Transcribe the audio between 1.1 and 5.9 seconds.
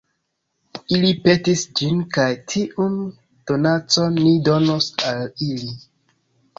petis ĝin kaj tiun donacon ni donos al ili.